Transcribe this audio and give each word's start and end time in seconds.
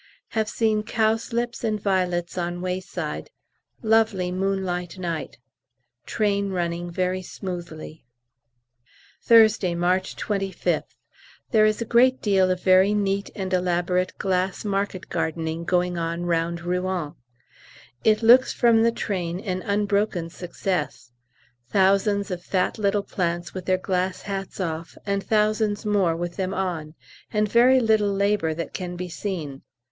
Have 0.29 0.49
seen 0.49 0.81
cowslips 0.81 1.63
and 1.63 1.79
violets 1.79 2.35
on 2.35 2.59
wayside. 2.61 3.29
Lovely 3.83 4.31
moonlight 4.31 4.97
night. 4.97 5.37
Train 6.07 6.49
running 6.49 6.89
very 6.89 7.21
smoothly. 7.21 8.03
Thursday, 9.21 9.75
March 9.75 10.15
25th. 10.15 10.95
There 11.51 11.67
is 11.67 11.83
a 11.83 11.85
great 11.85 12.19
deal 12.19 12.49
of 12.49 12.63
very 12.63 12.95
neat 12.95 13.29
and 13.35 13.53
elaborate 13.53 14.17
glass 14.17 14.65
market 14.65 15.07
gardening 15.07 15.65
going 15.65 15.99
on 15.99 16.25
round 16.25 16.61
Rouen: 16.61 17.13
it 18.03 18.23
looks 18.23 18.51
from 18.51 18.81
the 18.81 18.91
train 18.91 19.39
an 19.39 19.61
unbroken 19.61 20.31
success; 20.31 21.11
thousands 21.69 22.31
of 22.31 22.41
fat 22.43 22.79
little 22.79 23.03
plants 23.03 23.53
with 23.53 23.65
their 23.65 23.77
glass 23.77 24.23
hats 24.23 24.59
off 24.59 24.97
and 25.05 25.23
thousands 25.23 25.85
more 25.85 26.15
with 26.15 26.37
them 26.37 26.55
on, 26.55 26.95
and 27.31 27.47
very 27.47 27.79
little 27.79 28.11
labour 28.11 28.55
that 28.55 28.73
can 28.73 28.95
be 28.95 29.07
seen. 29.07 29.61